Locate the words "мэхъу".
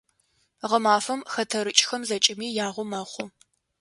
2.89-3.25